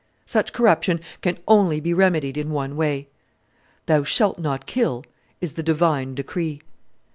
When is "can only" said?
1.21-1.79